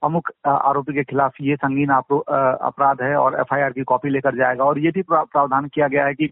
अमुक 0.04 0.30
आरोपी 0.46 0.94
के 0.94 1.02
खिलाफ 1.04 1.40
ये 1.40 1.56
संगीन 1.56 1.90
अपराध 1.90 3.02
है 3.02 3.14
और 3.16 3.38
एफआईआर 3.40 3.72
की 3.72 3.82
कॉपी 3.84 4.10
लेकर 4.10 4.36
जाएगा। 4.36 4.64
और 4.64 4.78
ये 4.78 4.90
भी 4.94 5.02
प्रावधान 5.02 5.68
किया 5.74 5.88
गया 5.88 6.04
है 6.06 6.14
कि 6.14 6.26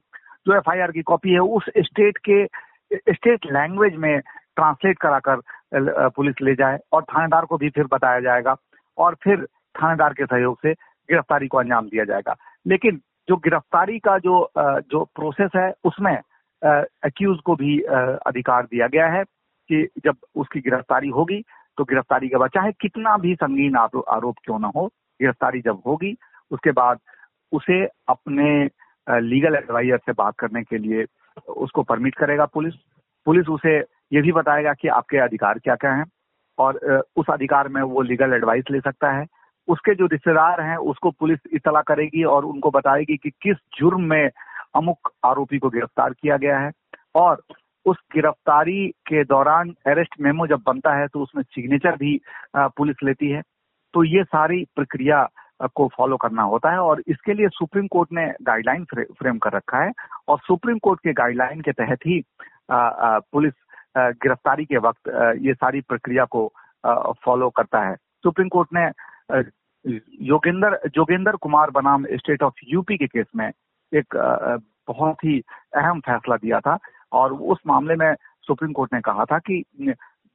जो 0.47 0.57
एफआईआर 0.57 0.91
की 0.93 1.03
कॉपी 1.03 1.33
है, 1.33 1.39
उस 1.39 1.65
स्टेट 1.79 2.19
के, 2.29 2.45
स्टेट 3.13 3.47
लैंग्वेज 3.53 3.97
में 3.97 4.21
ट्रांसलेट 4.21 4.99
कराकर 4.99 5.41
पुलिस 6.17 6.35
ले 6.43 6.55
जाए 6.55 6.79
और 6.93 7.03
थानेदार 7.05 7.45
को 7.45 7.57
भी 7.59 7.71
फिर 7.71 7.87
बताया 7.93 8.21
जाएगा 8.21 8.57
और 8.99 9.15
फिर 9.25 9.45
थानेदार 9.83 10.13
के 10.13 10.27
सहयोग 10.27 10.59
से 10.63 10.73
गिरफ्तारी 10.73 11.49
को 11.49 11.59
अंजाम 11.59 11.89
दिया 11.89 12.05
जाएगा। 12.05 12.35
लेकिन 12.67 13.01
जो 13.29 13.37
गिरफ्तारी 13.37 13.99
का 13.99 14.17
जो 14.19 14.51
जो 14.57 15.05
प्रोसेस 15.17 15.51
है, 15.57 15.73
उसमें 15.85 16.17
एक्यूज 16.63 17.39
को 17.45 17.55
भी 17.57 17.79
अधिकार 17.81 18.65
दिया 18.65 18.87
गया 18.87 19.07
है 19.09 19.23
कि 19.71 19.87
जब 20.05 20.17
उसकी 20.37 20.61
गिरफ्तारी 20.61 21.09
होगी 21.09 21.43
तो 21.79 21.85
गिरफ्तारी 21.85 22.29
के 22.29 22.37
बाद, 22.37 22.51
चाहे 22.51 22.73
कितना 22.81 23.17
भी 23.17 23.35
संगीन 23.35 23.77
आरोप 23.77 24.37
क्यों 24.45 24.59
ना 24.59 24.71
हो, 24.77 24.87
गिरफ्तारी 25.21 25.61
जब 25.61 25.83
होगी, 25.87 26.17
उसके 26.51 26.71
बाद 26.73 26.99
उसे 27.53 27.85
अपने 28.09 28.69
लीगल 29.07 29.55
एडवाइजर 29.55 29.97
से 29.97 30.13
बात 30.13 30.35
करने 30.39 30.63
के 30.63 30.79
लिए 30.79 31.05
उसको 31.49 31.83
परमिट 31.83 32.15
करेगा 32.15 32.45
पुलिस। 32.47 32.75
पुलिस 33.27 33.49
उसे 33.49 33.77
ये 34.13 34.21
भी 34.23 34.33
बताएगा 34.33 34.73
कि 34.73 34.89
आपके 34.89 35.19
अधिकार 35.19 35.59
क्या 35.59 35.75
क्या 35.75 35.93
हैं 35.93 36.05
और 36.59 36.79
उस 37.17 37.27
अधिकार 37.31 37.69
में 37.69 37.81
वो 37.83 38.03
लीगल 38.03 38.33
एडवाइस 38.35 38.65
ले 38.71 38.81
सकता 38.81 39.11
है। 39.13 39.25
उसके 39.69 39.95
जो 39.95 40.07
रिश्तेदार 40.07 40.61
हैं, 40.61 40.77
उसको 40.77 41.11
पुलिस 41.11 41.39
इतला 41.53 41.81
करेगी 41.83 42.23
और 42.25 42.45
उनको 42.45 42.71
बताएगी 42.71 43.17
कि 43.17 43.31
किस 43.43 43.57
जुर्म 43.79 44.03
में 44.03 44.31
अमुक 44.77 45.11
आरोपी 45.25 45.59
को 45.59 45.69
गिरफ़्तार 45.71 46.13
किया 46.13 46.37
गया 46.37 46.59
है। 46.59 46.71
और 47.15 47.43
उस 47.87 47.97
गिरफ्तारी 48.15 48.87
के 49.07 49.23
दौरान 49.25 49.71
अरेस्ट 49.87 50.15
मेमो 50.21 50.47
जब 50.47 50.63
बनता 50.67 50.95
है 50.95 51.07
तो 51.09 51.21
उसमें 51.23 51.43
सिग्नेचर 51.45 51.97
भी 51.97 52.21
पुलिस 52.57 52.97
लेती 53.05 53.31
है। 53.31 53.43
तो 53.95 54.05
ये 54.05 54.25
सारी 54.25 54.65
प्रक्रिया 54.77 55.27
को 55.75 55.87
फॉलो 55.89 56.17
करना 56.17 56.43
होता 56.43 56.71
है 56.73 56.79
और 56.79 57.03
इसके 57.09 57.35
लिए 57.35 57.49
सुप्रीम 57.49 57.87
कोर्ट 57.87 58.09
ने 58.13 58.27
गाइडलाइन 58.43 58.85
फ्रेम 58.95 59.39
कर 59.39 59.53
रखा 59.53 59.83
है 59.85 59.93
और 60.29 60.39
सुप्रीम 60.39 60.79
कोर्ट 60.79 61.01
के 61.01 61.13
गाइडलाइन 61.13 61.61
के 61.61 61.73
तहत 61.73 62.07
ही 62.07 62.21
पुलिस 62.71 63.53
गिरफ्तारी 63.97 64.65
के 64.65 64.79
वक्त 64.79 65.09
ये 65.43 65.55
सारी 65.55 65.81
प्रक्रिया 65.81 66.25
को 66.25 66.47
फॉलो 67.25 67.49
करता 67.51 67.81
है। 67.89 67.95
सुप्रीम 67.95 68.49
कोर्ट 68.49 68.69
ने 68.75 68.87
योगेंद्र, 70.27 70.79
जोगेंद्र 70.87 71.37
कुमार 71.37 71.71
बनाम 71.71 72.05
स्टेट 72.13 72.43
ऑफ़ 72.43 72.55
यूपी 72.69 72.97
के 72.97 73.07
केस 73.07 73.27
में 73.37 73.51
एक 73.93 74.17
बहुत 74.89 75.25
ही 75.25 75.41
अहम 75.77 76.01
फैसला 76.01 76.37
दिया 76.37 76.61
था 76.61 76.77
और 77.13 77.33
उस 77.33 77.59
मामले 77.67 77.95
में 77.97 78.15
सुप्रीम 78.47 78.73
कोर्ट 78.73 78.93
ने 78.95 79.01
कहा 79.01 79.25
था 79.25 79.39
कि 79.41 79.63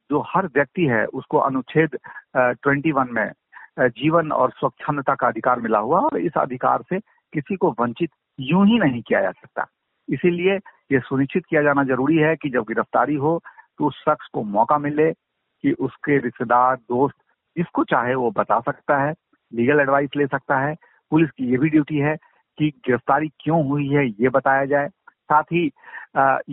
जो 0.10 0.20
हर 0.28 0.46
व्यक्ति 0.48 0.86
है, 0.86 1.06
उसको 1.06 1.38
अनुच्छेद 1.40 1.98
ट्वेंटी 2.36 2.92
वन 2.92 3.08
में 3.12 3.32
जीवन 3.80 4.32
और 4.32 4.52
स्वच्छंदता 4.52 5.16
का 5.16 5.28
अधिकार 5.28 5.60
मिला 5.60 5.80
हुआ 5.80 6.00
और 6.00 6.18
इस 6.20 6.38
अधिकार 6.38 6.84
से 6.90 7.00
किसी 7.34 7.56
को 7.56 7.72
वंचित 7.80 8.10
यूँ 8.40 8.66
ही 8.68 8.80
नहीं 8.80 9.02
किया 9.02 9.22
जा 9.22 9.32
सकता। 9.32 9.66
इसीलिए 10.10 10.56
ये 10.92 11.00
सुनिश्चित 11.00 11.46
किया 11.50 11.62
जाना 11.64 11.84
ज़रूरी 11.84 12.18
है 12.18 12.36
कि 12.36 12.50
जब 12.50 12.64
गिरफ्तारी 12.68 13.16
हो 13.16 13.40
तो 13.80 13.86
उस 13.88 14.00
शख्स 14.00 14.28
को 14.34 14.44
मौका 14.44 14.78
मिले 14.78 15.12
कि 15.12 15.72
उसके 15.80 16.18
रिश्तेदार, 16.18 16.76
दोस्त 16.76 17.16
जिसको 17.58 17.84
चाहे 17.84 18.16
वो 18.16 18.32
बता 18.32 18.60
सकता 18.60 18.98
है, 19.02 19.14
लीगल 19.52 19.80
एडवाइस 19.80 20.10
ले 20.18 20.26
सकता 20.28 20.60
है। 20.60 20.76
पुलिस 21.12 21.30
की 21.32 21.50
ये 21.52 21.58
भी 21.58 21.70
ड्यूटी 21.70 21.98
है 21.98 22.16
कि 22.58 22.70
गिरफ्तारी 22.86 23.28
क्यों 23.40 23.66
हुई 23.68 23.88
है, 23.88 24.06
ये 24.08 24.30
बताया 24.30 24.66
जाए। 24.66 24.90
साथ 25.32 25.44
ही 25.54 25.66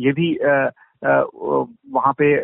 ये 0.04 0.12
भी 0.12 0.34
वहाँ 1.04 2.12
पे 2.18 2.36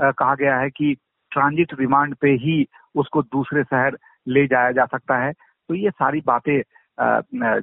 कहा 0.00 0.34
गया 0.34 0.58
है 0.58 0.70
कि 0.70 0.94
ट्रांजिट 1.32 1.74
रिमांड 1.80 2.14
पे 2.20 2.30
ही 2.42 2.64
उसको 2.96 3.22
दूसरे 3.22 3.62
शहर 3.64 3.98
ले 4.28 4.46
जाया 4.46 4.70
जा 4.72 4.84
सकता 4.86 5.16
है। 5.24 5.32
तो 5.32 5.74
ये 5.74 5.90
सारी 5.90 6.20
बातें 6.26 6.60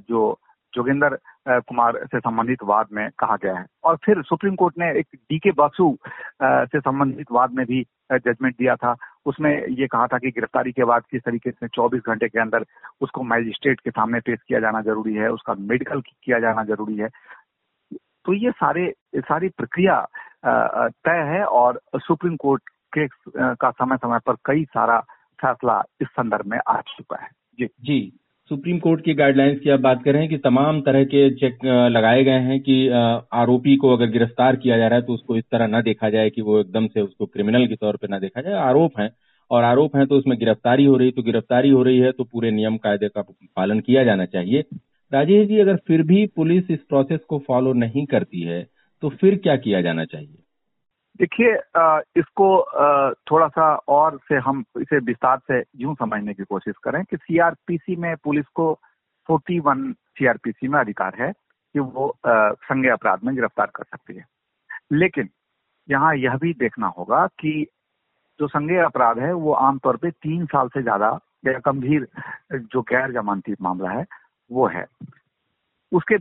जो 0.09 0.37
जोगिंदर 0.73 1.17
कुमार 1.47 1.97
से 2.05 2.19
संबंधित 2.19 2.63
वाद 2.63 2.87
में 2.93 3.07
कहा 3.19 3.35
गया 3.43 3.53
है। 3.57 3.65
और 3.83 3.95
फिर 4.05 4.21
सुप्रीम 4.23 4.55
कोर्ट 4.55 4.77
ने 4.79 4.89
एक 4.99 5.07
डीके 5.15 5.51
बासु 5.57 5.95
से 6.43 6.79
संबंधित 6.79 7.31
वाद 7.31 7.51
में 7.55 7.65
भी 7.65 7.81
जजमेंट 8.13 8.55
दिया 8.55 8.75
था। 8.75 8.95
उसमें 9.25 9.51
ये 9.51 9.87
कहा 9.87 10.07
था 10.07 10.17
कि 10.17 10.29
गिरफ्तारी 10.31 10.71
के 10.71 10.83
बाद 10.85 11.03
किस 11.11 11.21
तरीके 11.25 11.51
से 11.51 11.67
24 11.67 12.01
घंटे 12.07 12.27
के 12.27 12.39
अंदर 12.39 12.65
उसको 13.01 13.23
मैजिस्ट्रेट 13.23 13.79
के 13.79 13.91
सामने 13.91 14.19
पेश 14.19 14.39
किया 14.47 14.59
जाना 14.59 14.81
ज़रूरी 14.81 15.13
है, 15.15 15.29
उसका 15.31 15.53
मेडिकल 15.59 16.01
किया 16.01 16.39
जाना 16.39 16.63
ज़रूरी 16.63 16.97
है। 16.97 17.09
तो 18.25 18.33
ये 18.33 18.51
सारे, 18.51 18.91
सारी 19.15 19.49
प्रक्रिया 19.49 19.99
तय 20.45 21.23
है 21.29 21.43
और 21.45 21.79
सुप्रीम 21.97 22.35
कोर्ट 22.35 22.69
के 22.93 23.07
का 23.55 23.69
समय 23.71 23.97
समय 23.97 24.19
पर 24.25 24.35
कई 24.45 24.63
सारा 24.65 24.99
फैसला 25.39 25.81
इस 26.01 26.07
संदर्भ 26.09 26.45
में 26.45 26.59
आ 26.67 26.79
चुका 26.81 27.21
है। 27.23 27.29
जी। 27.59 27.65
जी। 27.65 28.11
सुप्रीम 28.51 28.79
कोर्ट 28.79 29.03
की 29.05 29.13
गाइडलाइंस 29.13 29.59
की 29.59 29.69
आप 29.69 29.79
बात 29.79 30.03
कर 30.03 30.13
रहे 30.13 30.21
हैं 30.21 30.29
कि 30.29 30.37
तमाम 30.37 30.81
तरह 30.81 31.03
के 31.03 31.29
चेक 31.35 31.65
लगाए 31.91 32.23
गए 32.23 32.39
हैं 32.39 32.59
कि 32.59 32.75
आरोपी 33.33 33.75
को 33.77 33.95
अगर 33.95 34.09
गिरफ़्तार 34.11 34.55
किया 34.55 34.77
जा 34.77 34.87
रहा 34.87 34.99
है 34.99 35.05
तो 35.05 35.13
उसको 35.13 35.37
इस 35.37 35.43
तरह 35.51 35.67
न 35.67 35.81
देखा 35.81 36.09
जाए 36.09 36.29
कि 36.29 36.41
वो 36.41 36.59
एकदम 36.59 36.87
से 36.87 37.01
उसको 37.01 37.25
क्रिमिनल 37.25 37.65
के 37.67 37.75
तौर 37.75 37.97
पर 37.97 38.13
न 38.13 38.19
देखा 38.19 38.41
जाए। 38.41 38.53
आरोप 38.61 38.99
है 38.99 39.09
और 39.51 39.63
आरोप 39.63 39.95
है 39.95 40.05
तो 40.05 40.17
उसमें 40.17 40.37
गिरफ्तारी 40.39 40.85
हो 40.85 40.97
रही 40.97 41.11
तो 41.11 41.23
गिरफ्तारी 41.23 41.69
हो 41.69 41.81
रही 41.83 41.99
है 41.99 42.11
तो 42.11 42.23
पूरे 42.23 42.51
नियम 42.51 42.77
कायदे 42.77 43.07
का 43.09 43.21
पालन 43.57 43.79
किया 43.79 44.03
जाना 44.03 44.25
चाहिए। 44.27 44.63
राजेश 45.11 45.47
जी, 45.47 45.59
अगर 45.59 45.75
फिर 45.87 46.01
भी 46.03 46.25
पुलिस 46.35 46.71
इस 46.71 46.79
प्रोसेस 46.83 47.19
को 47.29 47.39
फॉलो 47.39 47.73
नहीं 47.75 48.05
करती 48.05 48.41
है 48.41 48.63
तो 49.03 49.09
फिर 49.11 49.35
क्या 49.37 49.55
किया 49.57 49.81
जाना 49.81 50.05
चाहिए? 50.05 50.37
देखिए 51.19 51.53
इसको 52.19 52.47
थोड़ा 53.31 53.47
सा 53.47 53.73
और 53.89 54.17
से 54.29 54.35
हम 54.37 54.63
इसे 54.79 54.97
विस्तार 54.99 55.39
से 55.51 55.61
यूँ 55.75 55.95
समझने 55.95 56.33
की 56.33 56.43
कोशिश 56.43 56.73
करें 56.83 57.03
कि 57.03 57.17
सीआरपीसी 57.17 57.95
में 57.95 58.15
पुलिस 58.23 58.45
को 58.55 58.71
41 59.29 59.91
सीआरपीसी 60.19 60.67
में 60.67 60.79
अधिकार 60.79 61.15
है 61.19 61.31
कि 61.31 61.79
वो 61.79 62.11
संज्ञा 62.25 62.93
अपराध 62.93 63.23
में 63.23 63.33
गिरफ़्तार 63.35 63.71
कर 63.75 63.83
सकती 63.83 64.15
है। 64.15 64.25
लेकिन 64.93 65.29
यहाँ 65.89 66.15
यह 66.15 66.37
भी 66.37 66.53
देखना 66.53 66.87
होगा 66.87 67.25
कि 67.39 67.65
जो 68.39 68.47
संज्ञेय 68.47 68.79
अपराध 68.79 69.19
है, 69.19 69.31
वो 69.33 69.53
आमतौर 69.53 69.97
पे 69.97 70.11
तीन 70.11 70.45
साल 70.45 70.67
से 70.67 70.81
ज़्यादा 70.81 71.19
या 71.45 71.59
गंभीर, 71.65 72.07
जो 72.53 72.81
गैर 72.81 73.11
जमानती 73.13 73.55
मामला 73.61 73.89
है 73.89 74.05
वो 74.51 74.67
है। 74.67 74.85
उसके, 75.91 76.15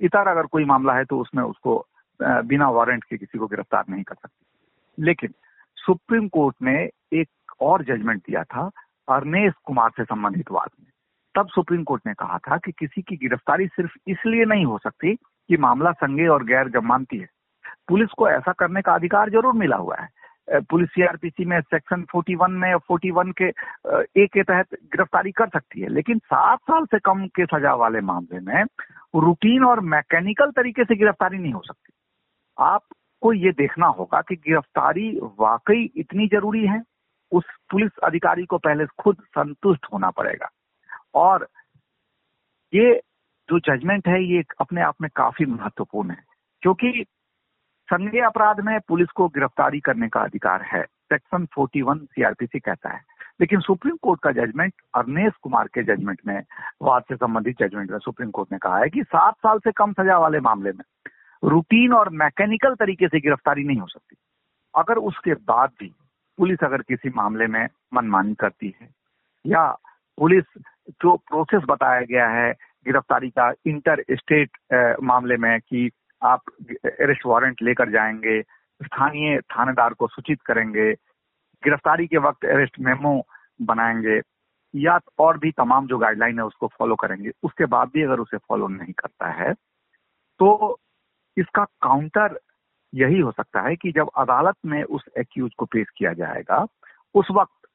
इतर 0.00 0.28
अगर 0.28 0.46
कोई 0.46 0.64
मामला 0.64 0.94
है 0.94 1.04
तो 1.04 1.18
उसमें 1.20 1.42
उसको 1.44 1.84
बिना 2.20 2.68
वारंट 2.70 3.04
के 3.04 3.16
किसी 3.16 3.38
को 3.38 3.46
गिरफ़्तार 3.46 3.84
नहीं 3.90 4.02
कर 4.02 4.14
सकती। 4.14 5.04
लेकिन 5.04 5.34
सुप्रीम 5.78 6.28
कोर्ट 6.28 6.56
ने 6.62 6.78
एक 7.12 7.52
और 7.60 7.84
जजमेंट 7.84 8.20
दिया 8.20 8.42
था 8.44 8.70
अरनेश 9.08 9.52
कुमार 9.64 9.90
से 9.90 10.04
संबंधित 10.04 10.50
वाद 10.50 10.70
में। 10.80 10.90
तब 11.34 11.48
सुप्रीम 11.48 11.82
कोर्ट 11.84 12.02
ने 12.06 12.14
कहा 12.14 12.38
था 12.38 12.56
कि 12.56 12.72
किसी 12.72 13.02
की 13.02 13.16
गिरफ्तारी 13.16 13.66
सिर्फ़ 13.66 13.92
इसलिए 14.06 14.44
नहीं 14.44 14.64
हो 14.64 14.78
सकती 14.78 15.14
कि 15.14 15.56
मामला 15.56 15.92
संज्ञेय 15.92 16.28
और 16.28 16.44
गैर 16.44 16.68
जमानती 16.70 17.18
है। 17.18 17.28
पुलिस 17.88 18.10
को 18.10 18.28
ऐसा 18.28 18.52
करने 18.52 18.82
का 18.82 18.94
अधिकार 18.94 19.30
ज़रूर 19.30 19.54
मिला 19.54 19.76
हुआ 19.76 19.96
है। 19.96 20.08
पुलिस 20.52 20.88
सीआरपीसी 20.88 21.44
में 21.44 21.60
सेक्शन 21.60 22.02
41 22.02 22.50
में 22.50 22.74
41 22.74 23.32
के 23.42 23.48
ए 24.22 24.26
के 24.26 24.42
तहत 24.42 24.74
गिरफ्तारी 24.74 25.32
कर 25.32 25.48
सकती 25.48 25.80
है। 25.80 25.88
लेकिन 25.88 26.18
सात 26.18 26.58
साल 26.58 26.84
से 26.84 26.98
कम 26.98 27.26
के 27.26 27.46
सजा 27.46 27.74
वाले 27.74 28.00
मामले 28.00 28.40
में 28.40 28.64
रूटीन 29.16 29.64
और 29.64 29.80
मैकेनिकल 29.80 30.50
तरीके 30.50 30.84
से 30.84 30.96
गिरफ्तारी 30.96 31.38
नहीं 31.38 31.52
हो 31.52 31.62
सकती। 31.64 31.92
आपको 32.58 33.32
ये 33.32 33.52
देखना 33.52 33.86
होगा 33.86 34.20
कि 34.20 34.36
गिरफ्तारी 34.36 35.10
वाकई 35.40 35.90
इतनी 35.96 36.26
ज़रूरी 36.26 36.66
है, 36.66 36.82
उस 37.32 37.44
पुलिस 37.70 37.98
अधिकारी 38.04 38.44
को 38.44 38.58
पहले 38.58 38.86
खुद 38.86 39.16
संतुष्ट 39.20 39.86
होना 39.92 40.10
पड़ेगा। 40.10 40.48
और 41.14 41.48
ये 42.74 43.00
जो 43.48 43.58
जजमेंट 43.58 44.08
है, 44.08 44.24
ये 44.24 44.42
अपने 44.60 44.82
आप 44.82 44.94
में 45.00 45.10
काफ़ी 45.16 45.46
महत्वपूर्ण 45.46 46.10
है, 46.10 46.22
क्योंकि 46.62 47.04
संज्ञेय 47.92 48.22
अपराध 48.22 48.60
में 48.60 48.78
पुलिस 48.88 49.08
को 49.08 49.26
गिरफ्तारी 49.28 49.80
करने 49.80 50.08
का 50.08 50.20
अधिकार 50.20 50.62
है, 50.62 50.82
सेक्शन 50.82 51.46
41 51.46 51.98
सीआरपीसी 52.06 52.58
कहता 52.58 52.90
है। 52.90 53.00
लेकिन 53.40 53.60
सुप्रीम 53.60 53.96
कोर्ट 54.02 54.20
का 54.22 54.30
जजमेंट 54.32 54.72
अरनेश 54.94 55.32
कुमार 55.42 55.68
के 55.74 55.82
जजमेंट 55.82 56.20
में, 56.26 56.42
वाद 56.82 57.02
से 57.02 57.16
संबंधित 57.16 57.56
जजमेंट 57.58 57.90
में 57.90 57.98
सुप्रीम 57.98 58.30
कोर्ट 58.30 58.52
ने 58.52 58.58
कहा 58.58 58.78
है 58.78 58.88
कि 58.88 59.02
सात 59.02 59.34
साल 59.34 59.58
से 59.58 59.72
कम 59.72 59.92
सजा 59.92 60.18
वाले 60.18 60.40
मामले 60.40 60.72
में 60.72 60.84
रूटीन 61.44 61.92
और 61.92 62.08
मैकेनिकल 62.14 62.74
तरीके 62.74 63.08
से 63.08 63.20
गिरफ्तारी 63.20 63.64
नहीं 63.64 63.78
हो 63.78 63.86
सकती। 63.86 64.16
अगर 64.76 64.98
उसके 64.98 65.34
बाद 65.34 65.70
भी 65.80 65.92
पुलिस 66.38 66.64
अगर 66.64 66.82
किसी 66.82 67.10
मामले 67.16 67.46
में 67.46 67.66
मनमानी 67.94 68.34
करती 68.34 68.74
है, 68.80 68.88
या 69.46 69.70
पुलिस 70.18 70.44
जो 70.90 71.16
प्रोसेस 71.16 71.62
बताया 71.68 72.00
गया 72.00 72.28
है, 72.28 72.52
गिरफ्तारी 72.84 73.30
का 73.30 73.52
इंटर 73.66 74.04
स्टेट 74.10 74.50
मामले 75.02 75.36
में 75.36 75.58
कि 75.60 75.90
आप 76.22 76.42
अरेस्ट 76.84 77.26
वारंट 77.26 77.62
लेकर 77.62 77.90
जाएँगे, 77.90 78.40
स्थानीय 78.80 79.38
थानेदार 79.50 79.94
को 79.94 80.06
सूचित 80.08 80.42
करेंगे, 80.42 80.92
गिरफ्तारी 81.62 82.06
के 82.06 82.18
वक्त 82.18 82.44
अरेस्ट 82.44 82.78
मेमो 82.80 83.20
बनाएँगे, 83.62 84.20
या 84.74 84.98
और 85.18 85.38
भी 85.38 85.50
तमाम 85.52 85.86
जो 85.86 85.98
गाइडलाइन 85.98 86.38
है 86.38 86.44
उसको 86.44 86.66
फॉलो 86.78 86.94
करेंगे। 86.96 87.30
उसके 87.42 87.66
बाद 87.66 87.90
भी 87.94 88.02
अगर 88.02 88.20
उसे 88.20 88.36
फॉलो 88.38 88.68
नहीं 88.68 88.92
करता 88.92 89.30
है 89.32 89.52
तो 90.40 90.78
इसका 91.36 91.64
काउंटर 91.82 92.38
यही 92.92 93.18
हो 93.20 93.30
सकता 93.32 93.60
है 93.60 93.74
कि 93.76 93.90
जब 93.92 94.10
अदालत 94.18 94.56
में 94.66 94.82
उस 94.84 95.04
एक्यूज 95.18 95.50
को 95.58 95.64
पेश 95.64 95.86
किया 95.96 96.12
जाएगा, 96.12 96.64
उस 97.14 97.28
वक्त 97.30 97.68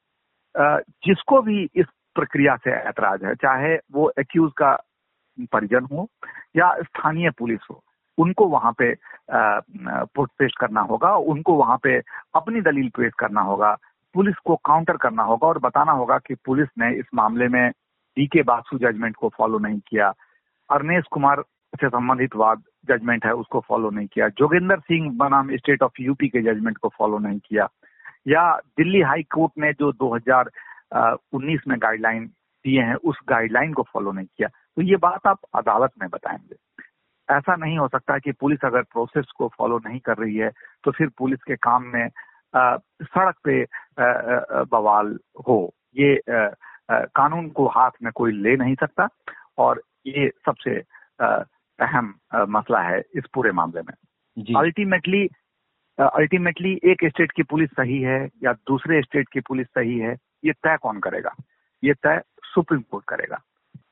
जिसको 1.05 1.41
भी 1.41 1.63
इस 1.75 1.85
प्रक्रिया 2.15 2.55
से 2.55 2.71
ऐतराज 2.71 3.23
है, 3.23 3.35
चाहे 3.35 3.75
वो 3.91 4.11
एक्यूज 4.19 4.51
का 4.57 4.71
परिजन 5.51 5.85
हो 5.91 6.07
या 6.55 6.73
स्थानीय 6.83 7.29
पुलिस 7.29 7.67
हो 7.71 7.81
उनको 8.17 8.47
वहाँ 8.47 8.71
पे 8.81 8.93
पेश 9.31 10.53
करना 10.59 10.81
होगा, 10.81 11.15
उनको 11.15 11.53
वहाँ 11.53 11.77
पे 11.83 11.97
अपनी 12.35 12.61
दलील 12.61 12.89
पेश 12.97 13.13
करना 13.19 13.41
होगा, 13.41 13.75
पुलिस 14.15 14.35
को 14.45 14.55
काउंटर 14.65 14.97
करना 14.97 15.23
होगा 15.23 15.47
और 15.47 15.59
बताना 15.59 15.91
होगा 15.91 16.17
कि 16.17 16.35
पुलिस 16.45 16.67
ने 16.79 16.93
इस 16.99 17.05
मामले 17.15 17.47
में 17.47 17.69
डी 18.17 18.27
के 18.27 18.41
बासु 18.43 18.77
जजमेंट 18.77 19.15
को 19.15 19.29
फॉलो 19.29 19.59
नहीं 19.59 19.79
किया 19.87 20.13
अरनेश 20.69 21.03
कुमार 21.11 21.41
से 21.75 21.87
संबंधित 21.89 22.35
वाद 22.35 22.61
जजमेंट 22.87 23.25
है, 23.25 23.31
उसको 23.33 23.59
फॉलो 23.67 23.89
नहीं 23.89 24.07
किया 24.07 24.27
जोगिंदर 24.29 24.79
सिंह 24.79 25.11
बनाम 25.17 25.55
स्टेट 25.57 25.83
ऑफ़ 25.83 26.01
यूपी 26.01 26.27
के 26.27 26.41
जजमेंट 26.41 26.77
को 26.77 26.89
फॉलो 26.97 27.17
नहीं 27.19 27.39
किया, 27.39 27.67
या 28.27 28.51
दिल्ली 28.77 29.01
हाई 29.01 29.23
कोर्ट 29.33 29.51
ने 29.57 29.71
जो 29.73 29.91
2019 29.93 31.67
में 31.67 31.77
गाइडलाइन 31.81 32.25
दिए 32.25 32.81
हैं, 32.81 32.95
उस 32.95 33.19
गाइडलाइन 33.29 33.73
को 33.73 33.83
फॉलो 33.83 34.11
नहीं 34.11 34.25
किया। 34.27 34.47
तो 34.47 34.81
ये 34.81 34.95
बात 34.97 35.27
आप 35.27 35.39
अदालत 35.55 35.91
में 36.01 36.09
बताएँगे। 36.09 36.55
ऐसा 37.31 37.55
नहीं 37.55 37.77
हो 37.77 37.87
सकता 37.87 38.17
कि 38.19 38.31
पुलिस 38.31 38.65
अगर 38.65 38.81
प्रोसेस 38.81 39.31
को 39.37 39.47
फॉलो 39.57 39.77
नहीं 39.85 39.99
कर 39.99 40.17
रही 40.17 40.35
है 40.37 40.51
तो 40.83 40.91
फिर 40.91 41.09
पुलिस 41.17 41.43
के 41.43 41.55
काम 41.55 41.83
में 41.83 42.09
आ, 42.55 42.77
सड़क 43.03 43.35
पे 43.43 43.65
बवाल 44.71 45.17
हो। 45.47 45.73
ये 45.95 46.15
आ, 46.15 46.49
कानून 46.91 47.49
को 47.49 47.67
हाथ 47.67 47.91
में 48.03 48.11
कोई 48.15 48.31
ले 48.31 48.55
नहीं 48.55 48.75
सकता 48.75 49.07
और 49.57 49.81
ये 50.07 50.29
सबसे 50.45 50.83
अहम 51.83 52.13
मसला 52.35 52.81
है 52.81 53.01
इस 53.15 53.23
पूरे 53.33 53.51
मामले 53.51 53.81
में। 53.81 53.93
अल्टीमेटली 54.57 55.27
अल्टीमेटली 55.99 56.79
एक 56.83 57.05
स्टेट 57.05 57.31
की 57.31 57.43
पुलिस 57.43 57.69
सही 57.69 58.01
है 58.01 58.29
या 58.43 58.53
दूसरे 58.53 59.01
स्टेट 59.01 59.27
की 59.33 59.39
पुलिस 59.39 59.67
सही 59.67 59.97
है 59.99 60.15
ये 60.45 60.53
तय 60.53 60.77
कौन 60.81 60.99
करेगा? 60.99 61.33
ये 61.83 61.93
तय 61.93 62.21
सुप्रीम 62.43 62.81
कोर्ट 62.81 63.05
करेगा। 63.07 63.39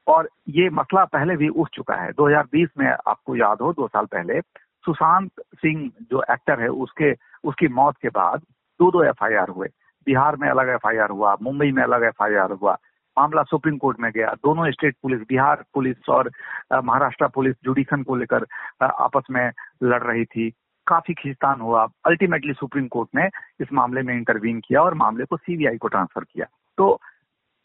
और 0.08 0.30
ये 0.50 0.70
मसला 0.70 1.04
पहले 1.06 1.36
भी 1.36 1.48
उठ 1.48 1.70
चुका 1.74 1.96
है। 1.96 2.12
2020 2.12 2.70
में 2.78 2.88
आपको 3.08 3.36
याद 3.36 3.62
हो, 3.62 3.72
दो 3.74 3.88
साल 3.88 4.06
पहले 4.06 4.42
सुशांत 4.86 5.32
सिंह 5.56 5.92
जो 6.12 6.24
एक्टर 6.32 6.60
है, 6.62 6.68
उसके, 6.68 7.14
उसकी 7.44 7.68
मौत 7.68 7.96
के 8.02 8.10
बाद 8.10 8.40
दो 8.80 8.92
दो 8.92 9.04
एफआईआर 9.04 9.50
हुए। 9.50 9.68
बिहार 10.06 10.36
में 10.36 10.50
अलग 10.50 10.70
एफआईआर 10.70 11.10
हुआ, 11.10 11.36
मुंबई 11.42 11.72
में 11.72 11.84
अलग 11.84 12.04
एफआईआर 12.04 12.52
हुआ, 12.52 12.78
मामला 13.18 13.44
सुप्रीम 13.44 13.78
कोर्ट 13.78 14.00
में 14.00 14.12
गया। 14.12 14.34
दोनों 14.44 14.72
स्टेट 14.72 14.96
पुलिस, 15.02 15.22
बिहार 15.22 15.64
पुलिस 15.74 16.10
और 16.10 16.32
महाराष्ट्र 16.84 17.28
पुलिस 17.28 17.56
जुडिशन 17.64 18.04
को 18.04 18.16
लेकर 18.16 18.46
आपस 18.84 19.24
में 19.32 19.52
लड़ 19.84 20.04
रही 20.04 20.26
थी। 20.26 20.52
काफ़ी 20.88 21.14
खींचतान 21.14 21.62
हुआ। 21.62 21.88
अल्टीमेटली 22.06 22.54
सुप्रीम 22.54 22.88
कोर्ट 22.88 23.10
ने 23.16 23.30
इस 23.60 23.74
मामले 23.74 24.02
में 24.02 24.14
इंटरवीन 24.14 24.60
किया 24.60 24.82
और 24.82 24.94
मामले 24.94 25.26
को 25.26 25.38
सीबीआई 25.38 25.78
को 25.78 25.88
ट्रांसफ़र 25.88 26.24
किया। 26.24 26.46
तो 26.78 27.00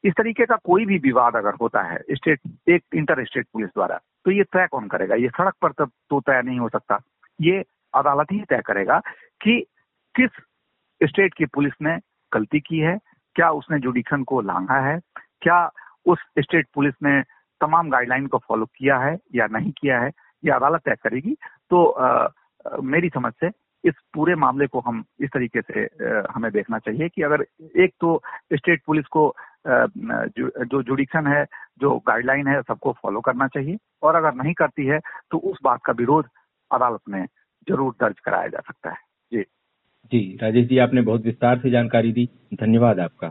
इस 0.04 0.12
तरीके 0.18 0.44
का 0.46 0.56
कोई 0.64 0.84
भी 0.86 0.98
विवाद 0.98 1.36
अगर 1.36 1.54
होता 1.60 1.82
है 1.82 1.98
स्टेट 2.10 2.40
एक 2.68 2.82
इंटर 2.94 3.24
स्टेट 3.24 3.46
पुलिस 3.52 3.68
द्वारा 3.68 3.98
तो 4.24 4.30
ये 4.30 4.44
तय 4.44 4.66
कौन 4.70 4.86
करेगा। 4.88 5.14
ये 5.14 5.28
सड़क 5.28 5.54
पर 5.62 5.72
तब 5.78 5.90
तो 6.10 6.20
तय 6.20 6.42
नहीं 6.44 6.58
हो 6.58 6.68
सकता। 6.68 7.00
ये 7.40 7.64
अदालत 7.94 8.32
ही 8.32 8.40
तय 8.48 8.62
करेगा 8.66 8.98
कि 9.40 9.60
किस 10.14 10.30
स्टेट 11.00 11.34
की 11.34 11.46
पुलिस 11.46 11.72
ने 11.82 11.96
गलती 12.32 12.60
की 12.60 12.78
है 12.78 12.96
क्या 13.36 13.50
उसने 13.50 13.78
जुडिशन 13.78 14.22
को 14.24 14.40
लांघा 14.40 14.80
है 14.86 14.98
क्या 15.42 15.58
उस 16.06 16.18
स्टेट 16.38 16.66
पुलिस 16.74 16.94
ने 17.02 17.20
तमाम 17.60 17.90
गाइडलाइन 17.90 18.26
को 18.26 18.38
फॉलो 18.38 18.66
किया 18.76 18.98
है 18.98 19.16
या 19.34 19.46
नहीं 19.52 19.72
किया 19.78 20.00
है 20.00 20.10
ये 20.44 20.50
अदालत 20.52 20.80
तय 20.84 20.96
करेगी। 21.02 21.36
तो 21.70 21.84
आ, 21.86 22.28
मेरी 22.82 23.08
समझ 23.08 23.32
से 23.40 23.50
इस 23.84 23.94
पूरे 24.14 24.34
मामले 24.34 24.66
को 24.66 24.80
हम 24.80 25.04
इस 25.20 25.30
तरीके 25.30 25.60
से 25.62 25.80
हमें 26.30 26.50
देखना 26.52 26.78
चाहिए 26.78 27.08
कि 27.08 27.22
अगर 27.22 27.44
एक 27.76 27.92
तो 28.00 28.20
स्टेट 28.52 28.82
पुलिस 28.86 29.06
को 29.06 29.28
जो 29.68 30.82
जुडिक्शन 30.82 31.26
है, 31.26 31.44
जो 31.80 31.96
गाइडलाइन 31.98 32.46
है, 32.46 32.60
सबको 32.62 32.92
फॉलो 32.92 33.20
करना 33.20 33.46
चाहिए। 33.48 33.76
और 34.02 34.14
अगर 34.14 34.34
नहीं 34.34 34.54
करती 34.54 34.86
है 34.86 35.00
तो 35.30 35.38
उस 35.38 35.58
बात 35.64 35.80
का 35.84 35.92
विरोध 35.92 36.28
अदालत 36.70 37.00
में 37.08 37.24
ज़रूर 37.68 37.92
दर्ज 38.00 38.20
कराया 38.20 38.48
जा 38.48 38.60
सकता 38.60 38.90
है। 38.90 38.96
जी। 39.32 39.42
जी, 40.12 40.38
राजेश 40.42 40.66
जी, 40.68 40.78
आपने 40.78 41.02
बहुत 41.02 41.22
विस्तार 41.22 41.58
से 41.58 41.70
जानकारी 41.70 42.12
दी। 42.12 42.28
धन्यवाद 42.54 43.00
आपका। 43.00 43.30